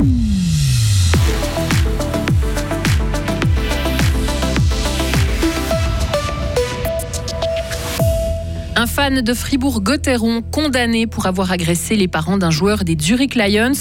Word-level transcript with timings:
Un 0.00 0.39
fan 9.00 9.22
de 9.22 9.32
Fribourg-Gotteron 9.32 10.42
condamné 10.42 11.06
pour 11.06 11.24
avoir 11.24 11.50
agressé 11.52 11.96
les 11.96 12.06
parents 12.06 12.36
d'un 12.36 12.50
joueur 12.50 12.84
des 12.84 12.98
Zurich 13.00 13.34
Lions. 13.34 13.72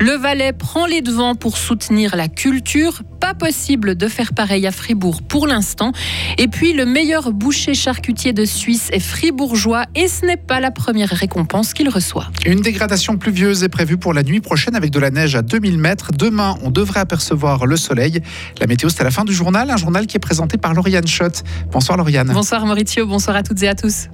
Le 0.00 0.12
Valais 0.12 0.54
prend 0.54 0.86
les 0.86 1.02
devants 1.02 1.34
pour 1.34 1.58
soutenir 1.58 2.16
la 2.16 2.26
culture. 2.26 3.02
Pas 3.20 3.34
possible 3.34 3.96
de 3.96 4.08
faire 4.08 4.32
pareil 4.32 4.66
à 4.66 4.72
Fribourg 4.72 5.20
pour 5.20 5.46
l'instant. 5.46 5.92
Et 6.38 6.48
puis 6.48 6.72
le 6.72 6.86
meilleur 6.86 7.32
boucher 7.32 7.74
charcutier 7.74 8.32
de 8.32 8.46
Suisse 8.46 8.88
est 8.92 8.98
fribourgeois 8.98 9.84
et 9.94 10.08
ce 10.08 10.24
n'est 10.24 10.38
pas 10.38 10.58
la 10.58 10.70
première 10.70 11.10
récompense 11.10 11.74
qu'il 11.74 11.90
reçoit. 11.90 12.30
Une 12.46 12.62
dégradation 12.62 13.18
pluvieuse 13.18 13.64
est 13.64 13.68
prévue 13.68 13.98
pour 13.98 14.14
la 14.14 14.22
nuit 14.22 14.40
prochaine 14.40 14.74
avec 14.74 14.90
de 14.90 14.98
la 14.98 15.10
neige 15.10 15.36
à 15.36 15.42
2000 15.42 15.76
mètres. 15.76 16.12
Demain, 16.16 16.56
on 16.62 16.70
devrait 16.70 17.00
apercevoir 17.00 17.66
le 17.66 17.76
soleil. 17.76 18.22
La 18.58 18.66
météo, 18.66 18.88
c'est 18.88 19.02
à 19.02 19.04
la 19.04 19.10
fin 19.10 19.26
du 19.26 19.34
journal, 19.34 19.70
un 19.70 19.76
journal 19.76 20.06
qui 20.06 20.16
est 20.16 20.20
présenté 20.20 20.56
par 20.56 20.72
Lauriane 20.72 21.06
Schott. 21.06 21.44
Bonsoir 21.70 21.98
Lauriane. 21.98 22.32
Bonsoir 22.32 22.64
Maurizio, 22.64 23.06
bonsoir 23.06 23.36
à 23.36 23.42
toutes 23.42 23.62
et 23.62 23.68
à 23.68 23.74
tous. 23.74 24.08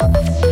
Une 0.00 0.47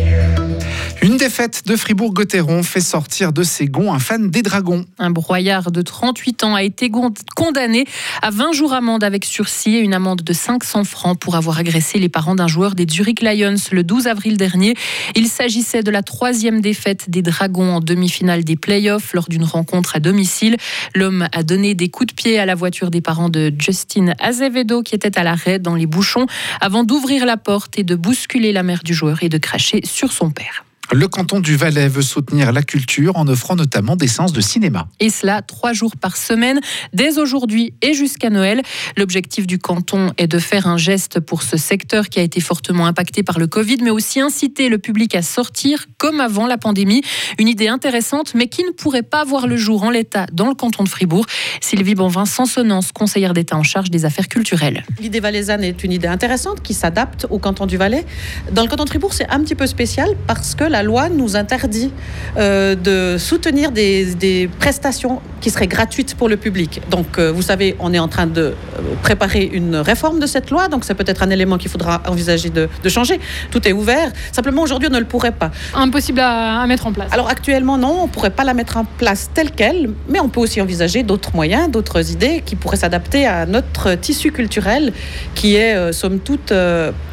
défaite 1.27 1.63
de 1.67 1.75
Fribourg-Gotteron 1.75 2.63
fait 2.63 2.79
sortir 2.79 3.33
de 3.33 3.43
ses 3.43 3.65
gonds 3.65 3.91
un 3.91 3.99
fan 3.99 4.29
des 4.29 4.41
Dragons. 4.43 4.85
Un 4.97 5.09
broyard 5.09 5.71
de 5.73 5.81
38 5.81 6.45
ans 6.45 6.55
a 6.55 6.63
été 6.63 6.89
condamné 7.35 7.83
à 8.21 8.29
20 8.29 8.53
jours 8.53 8.71
amende 8.71 9.03
avec 9.03 9.25
sursis 9.25 9.75
et 9.75 9.79
une 9.79 9.93
amende 9.93 10.21
de 10.21 10.31
500 10.31 10.85
francs 10.85 11.19
pour 11.19 11.35
avoir 11.35 11.57
agressé 11.57 11.99
les 11.99 12.07
parents 12.07 12.35
d'un 12.35 12.47
joueur 12.47 12.75
des 12.75 12.87
Zurich 12.89 13.21
Lions 13.21 13.57
le 13.73 13.83
12 13.83 14.07
avril 14.07 14.37
dernier. 14.37 14.73
Il 15.15 15.27
s'agissait 15.27 15.83
de 15.83 15.91
la 15.91 16.01
troisième 16.01 16.61
défaite 16.61 17.09
des 17.09 17.21
Dragons 17.21 17.73
en 17.75 17.81
demi-finale 17.81 18.45
des 18.45 18.55
playoffs 18.55 19.11
lors 19.13 19.27
d'une 19.27 19.43
rencontre 19.43 19.97
à 19.97 19.99
domicile. 19.99 20.55
L'homme 20.95 21.27
a 21.33 21.43
donné 21.43 21.75
des 21.75 21.89
coups 21.89 22.07
de 22.07 22.13
pied 22.13 22.39
à 22.39 22.45
la 22.45 22.55
voiture 22.55 22.89
des 22.89 23.01
parents 23.01 23.27
de 23.27 23.51
Justin 23.59 24.13
Azevedo 24.19 24.81
qui 24.81 24.95
était 24.95 25.19
à 25.19 25.23
l'arrêt 25.23 25.59
dans 25.59 25.75
les 25.75 25.87
bouchons 25.87 26.25
avant 26.61 26.85
d'ouvrir 26.85 27.25
la 27.25 27.35
porte 27.35 27.77
et 27.77 27.83
de 27.83 27.95
bousculer 27.95 28.53
la 28.53 28.63
mère 28.63 28.81
du 28.81 28.93
joueur 28.93 29.23
et 29.23 29.29
de 29.29 29.37
cracher 29.37 29.81
sur 29.83 30.13
son 30.13 30.31
père. 30.31 30.63
Le 30.93 31.09
canton 31.09 31.41
du 31.41 31.57
Valais 31.57 31.89
veut 31.89 32.01
soutenir 32.01 32.53
la 32.53 32.63
culture 32.63 33.17
en 33.17 33.27
offrant 33.27 33.57
notamment 33.57 33.97
des 33.97 34.07
séances 34.07 34.31
de 34.31 34.39
cinéma. 34.39 34.87
Et 35.01 35.09
cela 35.09 35.41
trois 35.41 35.73
jours 35.73 35.97
par 35.97 36.15
semaine, 36.15 36.61
dès 36.93 37.19
aujourd'hui 37.19 37.73
et 37.81 37.93
jusqu'à 37.93 38.29
Noël. 38.29 38.61
L'objectif 38.95 39.45
du 39.45 39.59
canton 39.59 40.13
est 40.17 40.27
de 40.27 40.39
faire 40.39 40.65
un 40.65 40.77
geste 40.77 41.19
pour 41.19 41.43
ce 41.43 41.57
secteur 41.57 42.07
qui 42.07 42.19
a 42.19 42.23
été 42.23 42.39
fortement 42.39 42.87
impacté 42.87 43.21
par 43.21 43.37
le 43.37 43.47
Covid, 43.47 43.79
mais 43.83 43.89
aussi 43.89 44.21
inciter 44.21 44.69
le 44.69 44.77
public 44.77 45.13
à 45.13 45.21
sortir 45.21 45.87
comme 45.97 46.21
avant 46.21 46.47
la 46.47 46.57
pandémie. 46.57 47.01
Une 47.37 47.49
idée 47.49 47.67
intéressante, 47.67 48.33
mais 48.33 48.47
qui 48.47 48.63
ne 48.63 48.71
pourrait 48.71 49.03
pas 49.03 49.25
voir 49.25 49.47
le 49.47 49.57
jour 49.57 49.83
en 49.83 49.89
l'état 49.89 50.25
dans 50.31 50.47
le 50.47 50.55
canton 50.55 50.83
de 50.83 50.89
Fribourg. 50.89 51.25
Sylvie 51.59 51.95
Bonvin, 51.95 52.25
Sansonnance, 52.25 52.93
conseillère 52.93 53.33
d'État 53.33 53.57
en 53.57 53.63
charge 53.63 53.89
des 53.91 54.05
affaires 54.05 54.29
culturelles. 54.29 54.85
L'idée 55.01 55.19
valaisanne 55.19 55.65
est 55.65 55.83
une 55.83 55.91
idée 55.91 56.07
intéressante 56.07 56.61
qui 56.61 56.73
s'adapte 56.73 57.27
au 57.29 57.39
canton 57.39 57.65
du 57.65 57.75
Valais. 57.75 58.05
Dans 58.53 58.61
le 58.61 58.69
canton 58.69 58.85
de 58.85 58.89
Fribourg, 58.89 59.13
c'est 59.13 59.29
un 59.29 59.41
petit 59.41 59.55
peu 59.55 59.67
spécial 59.67 60.15
parce 60.27 60.55
que 60.55 60.63
la 60.63 60.76
la 60.77 60.83
loi 60.83 61.09
nous 61.09 61.35
interdit 61.35 61.91
euh, 62.37 62.75
de 62.75 63.17
soutenir 63.17 63.71
des, 63.71 64.47
prestations 64.59 65.21
qui 65.41 65.49
seraient 65.49 65.67
gratuites 65.67 66.13
pour 66.13 66.29
le 66.29 66.37
public. 66.37 66.81
Donc, 66.91 67.17
euh, 67.17 67.31
vous 67.31 67.41
savez, 67.41 67.75
on 67.79 67.93
est 67.93 67.99
en 67.99 68.07
train 68.07 68.27
de 68.27 68.41
euh, 68.41 68.53
préparer 69.01 69.43
une 69.43 69.75
réforme 69.77 70.19
de 70.19 70.27
cette 70.27 70.51
loi, 70.51 70.67
donc 70.67 70.83
c'est 70.85 70.93
peut-être 70.93 71.23
un 71.23 71.31
élément 71.31 71.57
qu'il 71.57 71.71
faudra 71.71 72.03
envisager 72.07 72.49
de, 72.49 72.69
changer. 72.89 73.19
Tout 73.49 73.67
est 73.67 73.73
ouvert. 73.73 74.11
Simplement, 74.31 74.61
aujourd'hui, 74.61 74.87
on 74.91 74.93
ne 74.93 74.99
le 74.99 75.05
pourrait 75.05 75.31
pas. 75.31 75.49
Impossible 75.73 76.19
à, 76.19 76.65
mettre 76.67 76.85
en 76.85 76.93
place. 76.93 77.09
Alors, 77.11 77.27
actuellement, 77.27 77.77
non, 77.79 78.01
on 78.01 78.07
ne 78.07 78.11
pourrait 78.11 78.35
pas 78.39 78.43
la 78.43 78.53
mettre 78.53 78.77
en 78.77 78.85
place 78.85 79.31
telle 79.33 79.51
qu'elle, 79.51 79.89
mais 80.09 80.19
on 80.19 80.29
peut 80.29 80.41
aussi 80.41 80.61
envisager 80.61 81.01
d'autres 81.01 81.33
moyens, 81.33 81.71
d'autres 81.71 82.11
idées 82.11 82.43
qui 82.45 82.55
pourraient 82.55 82.77
s'adapter 82.77 83.25
à 83.25 83.47
notre 83.47 83.95
tissu 83.95 84.31
culturel, 84.31 84.93
qui 85.33 85.55
est, 85.55 85.91
somme 85.91 86.19
toute, 86.19 86.53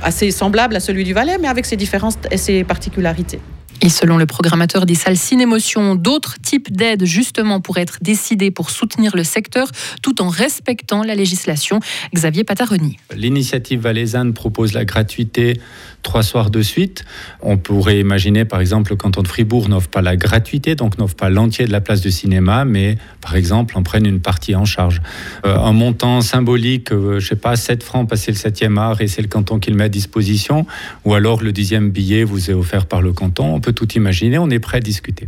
assez 0.02 0.30
semblable 0.30 0.76
à 0.76 0.80
celui 0.80 1.04
du 1.04 1.14
Valais, 1.14 1.38
mais 1.40 1.48
avec 1.48 1.64
ses 1.64 1.76
différences 1.76 2.18
et 2.30 2.36
ses 2.36 2.62
particularités. 2.64 3.40
Et 3.82 3.88
selon 3.88 4.16
le 4.16 4.26
programmateur 4.26 4.86
des 4.86 4.94
salles 4.94 5.16
Cinémotion, 5.16 5.94
d'autres 5.94 6.38
types 6.40 6.72
d'aides 6.72 7.04
justement 7.04 7.60
pourraient 7.60 7.82
être 7.82 7.98
décidés 8.00 8.50
pour 8.50 8.70
soutenir 8.70 9.16
le 9.16 9.24
secteur 9.24 9.68
tout 10.02 10.22
en 10.22 10.28
respectant 10.28 11.02
la 11.02 11.14
législation. 11.14 11.80
Xavier 12.14 12.44
Pataroni. 12.44 12.98
L'initiative 13.14 13.80
valaisanne 13.80 14.32
propose 14.32 14.72
la 14.72 14.84
gratuité 14.84 15.60
trois 16.04 16.22
soirs 16.22 16.50
de 16.50 16.62
suite. 16.62 17.04
On 17.42 17.56
pourrait 17.56 17.98
imaginer, 17.98 18.44
par 18.44 18.60
exemple, 18.60 18.92
le 18.92 18.96
canton 18.96 19.22
de 19.22 19.28
Fribourg 19.28 19.68
n'offre 19.68 19.88
pas 19.88 20.02
la 20.02 20.16
gratuité, 20.16 20.76
donc 20.76 20.98
n'offre 20.98 21.16
pas 21.16 21.30
l'entier 21.30 21.66
de 21.66 21.72
la 21.72 21.80
place 21.80 22.02
de 22.02 22.10
cinéma, 22.10 22.64
mais 22.64 22.96
par 23.20 23.34
exemple, 23.34 23.76
en 23.76 23.82
prenne 23.82 24.06
une 24.06 24.20
partie 24.20 24.54
en 24.54 24.64
charge. 24.66 25.00
Euh, 25.44 25.56
un 25.56 25.72
montant 25.72 26.20
symbolique, 26.20 26.92
euh, 26.92 27.18
je 27.18 27.26
sais 27.26 27.36
pas, 27.36 27.56
7 27.56 27.82
francs 27.82 28.08
passer 28.08 28.30
le 28.30 28.36
7e 28.36 28.78
art 28.78 29.00
et 29.00 29.08
c'est 29.08 29.22
le 29.22 29.28
canton 29.28 29.58
qui 29.58 29.70
le 29.70 29.76
met 29.76 29.84
à 29.84 29.88
disposition, 29.88 30.66
ou 31.04 31.14
alors 31.14 31.42
le 31.42 31.52
dixième 31.52 31.90
billet 31.90 32.22
vous 32.22 32.50
est 32.50 32.54
offert 32.54 32.86
par 32.86 33.02
le 33.02 33.12
canton. 33.12 33.54
On 33.64 33.72
peut 33.72 33.72
tout 33.72 33.94
imaginer, 33.94 34.36
on 34.36 34.50
est 34.50 34.58
prêt 34.58 34.76
à 34.76 34.80
discuter. 34.80 35.26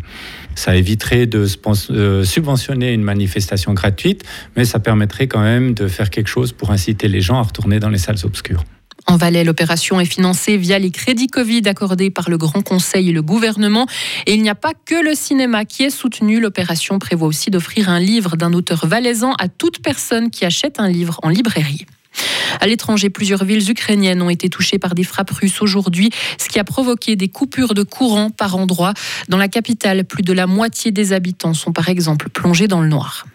Ça 0.56 0.76
éviterait 0.76 1.24
de 1.24 1.46
euh, 1.90 2.22
subventionner 2.22 2.92
une 2.92 3.02
manifestation 3.02 3.72
gratuite, 3.72 4.24
mais 4.56 4.66
ça 4.66 4.78
permettrait 4.78 5.26
quand 5.26 5.40
même 5.40 5.72
de 5.72 5.88
faire 5.88 6.10
quelque 6.10 6.26
chose 6.26 6.52
pour 6.52 6.70
inciter 6.70 7.08
les 7.08 7.22
gens 7.22 7.38
à 7.38 7.42
retourner 7.42 7.80
dans 7.80 7.88
les 7.88 7.96
salles 7.96 8.18
obscures. 8.24 8.62
En 9.06 9.16
Valais, 9.16 9.42
l'opération 9.42 10.00
est 10.00 10.04
financée 10.04 10.58
via 10.58 10.78
les 10.78 10.90
crédits 10.90 11.28
Covid 11.28 11.62
accordés 11.64 12.10
par 12.10 12.28
le 12.28 12.36
Grand 12.36 12.60
Conseil 12.60 13.08
et 13.08 13.12
le 13.12 13.22
gouvernement. 13.22 13.86
Et 14.26 14.34
il 14.34 14.42
n'y 14.42 14.50
a 14.50 14.54
pas 14.54 14.72
que 14.84 15.02
le 15.02 15.14
cinéma 15.14 15.64
qui 15.64 15.84
est 15.84 15.90
soutenu. 15.90 16.38
L'opération 16.38 16.98
prévoit 16.98 17.28
aussi 17.28 17.50
d'offrir 17.50 17.88
un 17.88 18.00
livre 18.00 18.36
d'un 18.36 18.52
auteur 18.52 18.86
valaisan 18.86 19.32
à 19.38 19.48
toute 19.48 19.80
personne 19.80 20.28
qui 20.28 20.44
achète 20.44 20.78
un 20.78 20.90
livre 20.90 21.20
en 21.22 21.30
librairie. 21.30 21.86
À 22.60 22.66
l'étranger, 22.66 23.10
plusieurs 23.10 23.44
villes 23.44 23.70
ukrainiennes 23.70 24.22
ont 24.22 24.30
été 24.30 24.48
touchées 24.48 24.78
par 24.78 24.94
des 24.94 25.04
frappes 25.04 25.30
russes 25.30 25.62
aujourd'hui, 25.62 26.10
ce 26.38 26.48
qui 26.48 26.58
a 26.58 26.64
provoqué 26.64 27.16
des 27.16 27.28
coupures 27.28 27.74
de 27.74 27.82
courant 27.82 28.30
par 28.30 28.56
endroits. 28.56 28.94
Dans 29.28 29.38
la 29.38 29.48
capitale, 29.48 30.04
plus 30.04 30.22
de 30.22 30.32
la 30.32 30.46
moitié 30.46 30.90
des 30.90 31.12
habitants 31.12 31.54
sont 31.54 31.72
par 31.72 31.88
exemple 31.88 32.28
plongés 32.28 32.68
dans 32.68 32.80
le 32.80 32.88
noir. 32.88 33.26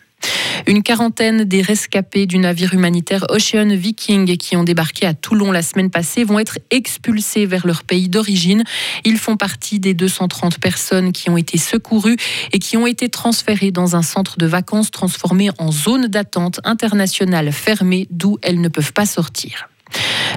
Une 0.68 0.84
quarantaine 0.84 1.44
des 1.44 1.62
rescapés 1.62 2.26
du 2.26 2.38
navire 2.38 2.74
humanitaire 2.74 3.26
Ocean 3.30 3.76
Viking 3.76 4.38
qui 4.38 4.56
ont 4.56 4.64
débarqué 4.64 5.06
à 5.06 5.14
Toulon 5.14 5.52
la 5.52 5.62
semaine 5.62 5.90
passée 5.90 6.24
vont 6.24 6.40
être 6.40 6.60
expulsés 6.70 7.46
vers 7.46 7.66
leur 7.66 7.84
pays 7.84 8.10
d'origine. 8.10 8.64
Ils 9.04 9.18
font 9.18 9.38
partie 9.38 9.80
des 9.80 9.94
230 9.94 10.60
personnes 10.60 11.12
qui 11.12 11.30
ont 11.30 11.38
été 11.38 11.58
secourues 11.58 12.18
et 12.52 12.60
qui 12.60 12.78
ont 12.78 12.88
été 12.88 13.10
transférées 13.10 13.72
dans 13.72 13.96
un 13.96 14.04
centre 14.04 14.38
de 14.38 14.46
vacances 14.46 14.92
transformé 14.92 15.50
en 15.58 15.72
zone 15.72 16.08
d'attente 16.08 16.60
internationale 16.64 17.52
fermée 17.52 18.08
d'où 18.12 18.38
elles 18.42 18.62
ne 18.62 18.70
peuvent 18.70 18.94
pas 18.94 19.06
sortir. 19.06 19.71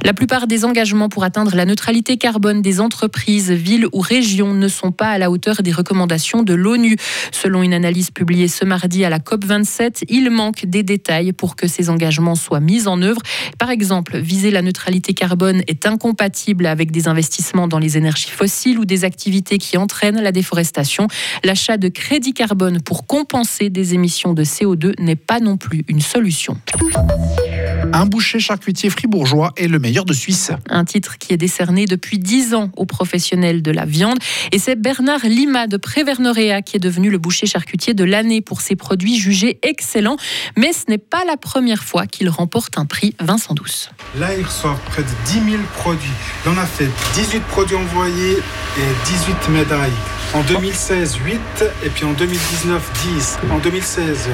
La 0.04 0.12
plupart 0.12 0.46
des 0.46 0.64
engagements 0.64 1.08
pour 1.08 1.24
atteindre 1.24 1.54
la 1.54 1.64
neutralité 1.64 2.16
carbone 2.16 2.62
des 2.62 2.80
entreprises, 2.80 3.50
villes 3.50 3.86
ou 3.92 4.00
régions 4.00 4.52
ne 4.52 4.68
sont 4.68 4.92
pas 4.92 5.08
à 5.08 5.18
la 5.18 5.30
hauteur 5.30 5.62
des 5.62 5.72
recommandations 5.72 6.42
de 6.42 6.54
l'ONU. 6.54 6.96
Selon 7.32 7.62
une 7.62 7.72
analyse 7.72 8.10
publiée 8.10 8.48
ce 8.48 8.64
mardi 8.64 9.04
à 9.04 9.10
la 9.10 9.18
COP27, 9.18 10.04
il 10.08 10.30
manque 10.30 10.66
des 10.66 10.82
détails 10.82 11.32
pour 11.32 11.56
que 11.56 11.66
ces 11.66 11.90
engagements 11.90 12.34
soient 12.34 12.60
mis 12.60 12.86
en 12.86 13.00
œuvre. 13.02 13.20
Par 13.58 13.70
exemple, 13.70 14.18
viser 14.18 14.50
la 14.50 14.62
neutralité 14.62 15.14
carbone 15.14 15.62
est 15.68 15.86
incompatible 15.86 16.66
avec 16.66 16.90
des 16.90 17.08
investissements 17.08 17.68
dans 17.68 17.78
les 17.78 17.96
énergies 17.96 18.30
fossiles 18.30 18.78
ou 18.78 18.84
des 18.84 19.04
activités 19.04 19.58
qui 19.58 19.76
entraînent 19.76 20.20
la 20.20 20.32
déforestation. 20.32 21.08
L'achat 21.44 21.76
de 21.76 21.88
crédits 21.88 22.34
carbone 22.34 22.80
pour 22.80 23.06
compenser 23.06 23.70
des 23.70 23.94
émissions 23.94 24.34
de 24.34 24.44
CO2 24.44 25.00
n'est 25.00 25.16
pas 25.16 25.40
non 25.40 25.56
plus 25.56 25.84
une 25.88 26.00
solution. 26.00 26.58
Un 27.96 28.06
boucher 28.06 28.40
charcutier 28.40 28.90
fribourgeois 28.90 29.52
est 29.56 29.68
le 29.68 29.78
meilleur 29.78 30.04
de 30.04 30.12
Suisse. 30.12 30.50
Un 30.68 30.84
titre 30.84 31.16
qui 31.16 31.32
est 31.32 31.36
décerné 31.36 31.84
depuis 31.84 32.18
10 32.18 32.54
ans 32.54 32.72
aux 32.76 32.86
professionnels 32.86 33.62
de 33.62 33.70
la 33.70 33.84
viande. 33.84 34.18
Et 34.50 34.58
c'est 34.58 34.74
Bernard 34.74 35.20
Lima 35.24 35.68
de 35.68 35.76
Prévernorea 35.76 36.60
qui 36.62 36.76
est 36.76 36.80
devenu 36.80 37.08
le 37.08 37.18
boucher 37.18 37.46
charcutier 37.46 37.94
de 37.94 38.02
l'année 38.02 38.40
pour 38.40 38.62
ses 38.62 38.74
produits 38.74 39.16
jugés 39.16 39.60
excellents. 39.62 40.16
Mais 40.56 40.72
ce 40.72 40.90
n'est 40.90 40.98
pas 40.98 41.24
la 41.24 41.36
première 41.36 41.84
fois 41.84 42.08
qu'il 42.08 42.28
remporte 42.30 42.78
un 42.78 42.84
prix 42.84 43.14
Vincent 43.20 43.54
Douce. 43.54 43.90
Là, 44.18 44.36
il 44.36 44.44
reçoit 44.44 44.76
près 44.86 45.02
de 45.02 45.08
10 45.26 45.52
000 45.52 45.62
produits. 45.76 46.10
On 46.46 46.58
a 46.58 46.66
fait 46.66 46.90
18 47.14 47.44
produits 47.44 47.76
envoyés 47.76 48.38
et 48.76 49.06
18 49.06 49.50
médailles. 49.50 49.92
En 50.34 50.42
2016, 50.42 51.18
8 51.24 51.38
et 51.84 51.90
puis 51.90 52.04
en 52.04 52.12
2019, 52.12 52.90
10. 53.14 53.38
En 53.52 53.58
2016, 53.60 54.28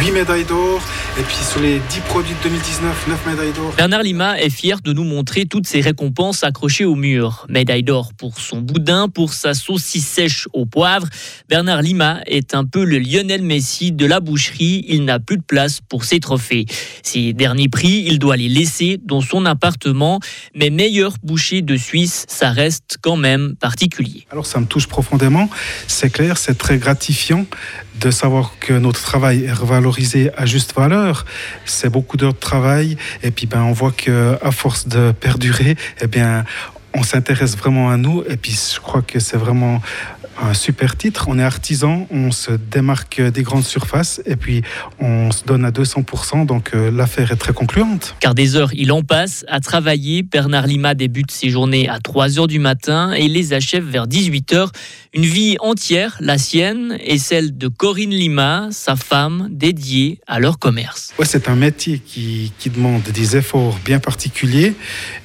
8 0.00 0.12
médailles 0.12 0.44
d'or 0.44 0.82
Et 1.18 1.22
puis 1.22 1.34
sur 1.34 1.60
les 1.60 1.80
10 1.80 2.00
produits 2.02 2.34
de 2.34 2.48
2019, 2.48 3.08
9 3.08 3.26
médailles 3.26 3.52
d'or. 3.52 3.74
Bernard 3.76 4.04
Lima 4.04 4.40
est 4.40 4.50
fier 4.50 4.80
de 4.80 4.92
nous 4.92 5.02
montrer 5.02 5.46
toutes 5.46 5.66
ses 5.66 5.80
récompenses 5.80 6.44
accrochées 6.44 6.84
au 6.84 6.94
mur. 6.94 7.44
Médaille 7.48 7.82
d'or 7.82 8.12
pour 8.16 8.38
son 8.38 8.60
boudin, 8.60 9.08
pour 9.08 9.34
sa 9.34 9.52
saucisse 9.52 10.06
sèche 10.06 10.46
au 10.52 10.64
poivre. 10.64 11.08
Bernard 11.48 11.82
Lima 11.82 12.20
est 12.26 12.54
un 12.54 12.64
peu 12.64 12.84
le 12.84 13.00
Lionel 13.00 13.42
Messi 13.42 13.90
de 13.90 14.06
la 14.06 14.20
boucherie. 14.20 14.84
Il 14.86 15.04
n'a 15.06 15.18
plus 15.18 15.38
de 15.38 15.42
place 15.42 15.80
pour 15.80 16.04
ses 16.04 16.20
trophées. 16.20 16.66
Ses 17.02 17.32
derniers 17.32 17.68
prix, 17.68 18.04
il 18.06 18.20
doit 18.20 18.36
les 18.36 18.48
laisser 18.48 19.00
dans 19.04 19.20
son 19.20 19.44
appartement. 19.44 20.20
Mais 20.54 20.70
meilleur 20.70 21.14
boucher 21.24 21.62
de 21.62 21.76
Suisse, 21.76 22.26
ça 22.28 22.50
reste 22.50 22.98
quand 23.02 23.16
même 23.16 23.56
particulier. 23.56 24.24
Alors 24.30 24.46
ça 24.46 24.60
me 24.60 24.66
touche 24.66 24.86
profondément. 24.86 25.50
C'est 25.88 26.10
clair, 26.10 26.38
c'est 26.38 26.56
très 26.56 26.78
gratifiant 26.78 27.44
de 28.00 28.10
savoir 28.10 28.52
que 28.60 28.72
notre 28.72 29.02
travail 29.02 29.44
est 29.44 29.52
revalorisé 29.52 30.30
à 30.36 30.46
juste 30.46 30.74
valeur. 30.74 31.07
C'est 31.64 31.90
beaucoup 31.90 32.16
d'heures 32.16 32.34
de 32.34 32.38
travail. 32.38 32.96
Et 33.22 33.30
puis 33.30 33.46
ben 33.46 33.62
on 33.62 33.72
voit 33.72 33.92
que 33.92 34.38
à 34.42 34.50
force 34.50 34.88
de 34.88 35.12
perdurer, 35.12 35.76
eh 36.00 36.06
bien 36.06 36.44
on 36.94 37.02
s'intéresse 37.02 37.56
vraiment 37.56 37.90
à 37.90 37.96
nous. 37.96 38.24
Et 38.28 38.36
puis 38.36 38.58
je 38.74 38.80
crois 38.80 39.02
que 39.02 39.20
c'est 39.20 39.36
vraiment 39.36 39.80
un 40.40 40.54
super 40.54 40.96
titre. 40.96 41.26
On 41.28 41.38
est 41.38 41.42
artisan, 41.42 42.06
on 42.10 42.30
se 42.30 42.52
démarque 42.52 43.20
des 43.20 43.42
grandes 43.42 43.64
surfaces 43.64 44.20
et 44.26 44.36
puis 44.36 44.62
on 44.98 45.30
se 45.30 45.44
donne 45.44 45.64
à 45.64 45.70
200%, 45.70 46.46
donc 46.46 46.70
euh, 46.74 46.90
l'affaire 46.90 47.32
est 47.32 47.36
très 47.36 47.52
concluante. 47.52 48.14
Car 48.20 48.34
des 48.34 48.56
heures, 48.56 48.70
il 48.74 48.92
en 48.92 49.02
passe 49.02 49.44
à 49.48 49.60
travailler. 49.60 50.22
Bernard 50.22 50.66
Lima 50.66 50.94
débute 50.94 51.30
ses 51.30 51.50
journées 51.50 51.88
à 51.88 51.98
3 51.98 52.38
heures 52.38 52.46
du 52.46 52.58
matin 52.58 53.12
et 53.12 53.28
les 53.28 53.52
achève 53.52 53.84
vers 53.84 54.06
18 54.06 54.52
heures. 54.52 54.72
Une 55.14 55.24
vie 55.24 55.56
entière, 55.60 56.16
la 56.20 56.38
sienne 56.38 56.98
et 57.00 57.18
celle 57.18 57.56
de 57.56 57.68
Corinne 57.68 58.10
Lima, 58.10 58.68
sa 58.70 58.96
femme, 58.96 59.48
dédiée 59.50 60.20
à 60.26 60.38
leur 60.38 60.58
commerce. 60.58 61.12
Ouais, 61.18 61.24
c'est 61.24 61.48
un 61.48 61.56
métier 61.56 61.98
qui, 61.98 62.52
qui 62.58 62.70
demande 62.70 63.02
des 63.02 63.36
efforts 63.36 63.78
bien 63.84 63.98
particuliers 63.98 64.74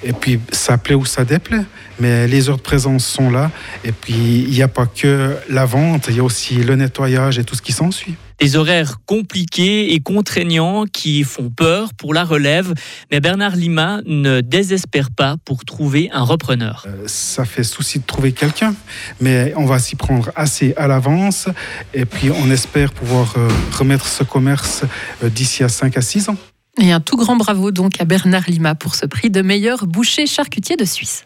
et 0.04 0.14
puis 0.14 0.40
ça 0.52 0.78
plaît 0.78 0.96
ou 0.96 1.06
ça 1.06 1.26
déplaît, 1.26 1.66
mais 2.00 2.28
les 2.28 2.50
heures 2.50 2.58
de 2.58 2.62
présence 2.62 3.06
sont 3.06 3.30
là 3.30 3.52
et 3.84 3.92
puis 3.92 4.14
il 4.14 4.52
n'y 4.52 4.62
a 4.62 4.68
pas 4.68 4.86
que 5.04 5.36
la 5.50 5.66
vente, 5.66 6.06
il 6.08 6.16
y 6.16 6.20
a 6.22 6.24
aussi 6.24 6.56
le 6.56 6.78
nettoyage 6.78 7.38
et 7.38 7.44
tout 7.44 7.56
ce 7.56 7.62
qui 7.62 7.74
s'ensuit. 7.74 8.16
Des 8.40 8.56
horaires 8.56 9.00
compliqués 9.06 9.94
et 9.94 10.00
contraignants 10.00 10.86
qui 10.86 11.26
font 11.26 11.50
peur 11.50 11.94
pour 11.94 12.14
la 12.14 12.24
relève, 12.24 12.74
mais 13.12 13.20
Bernard 13.20 13.58
Lima 13.58 14.00
ne 14.06 14.40
désespère 14.40 15.12
pas 15.12 15.36
pour 15.44 15.66
trouver 15.66 16.10
un 16.14 16.24
repreneur. 16.24 16.86
Euh, 16.88 17.04
ça 17.06 17.44
fait 17.44 17.66
souci 17.66 18.00
de 18.00 18.06
trouver 18.06 18.32
quelqu'un, 18.32 18.76
mais 19.20 19.54
on 19.58 19.66
va 19.66 19.78
s'y 19.78 19.98
prendre 19.98 20.32
assez 20.38 20.74
à 20.78 20.88
l'avance 20.88 21.50
et 21.94 22.06
puis 22.06 22.32
on 22.32 22.50
espère 22.50 22.94
pouvoir 22.94 23.34
euh, 23.36 23.50
remettre 23.78 24.08
ce 24.08 24.24
commerce 24.24 24.86
euh, 25.22 25.30
d'ici 25.30 25.66
à 25.66 25.70
5 25.70 25.98
à 25.98 26.02
6 26.02 26.30
ans. 26.30 26.38
Et 26.82 26.94
un 26.94 27.02
tout 27.02 27.18
grand 27.18 27.36
bravo 27.36 27.72
donc 27.72 28.00
à 28.00 28.06
Bernard 28.06 28.46
Lima 28.48 28.74
pour 28.74 28.96
ce 28.96 29.06
prix 29.06 29.30
de 29.30 29.42
meilleur 29.42 29.86
boucher 29.86 30.28
charcutier 30.28 30.78
de 30.78 30.86
Suisse. 30.86 31.26